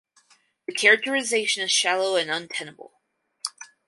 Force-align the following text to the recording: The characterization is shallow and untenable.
The 0.65 0.73
characterization 0.73 1.61
is 1.61 1.71
shallow 1.71 2.15
and 2.15 2.31
untenable. 2.31 2.99